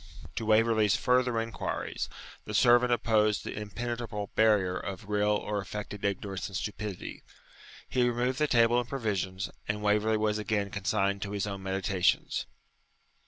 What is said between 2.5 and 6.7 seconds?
servant opposed the impenetrable barrier of real or affected ignorance and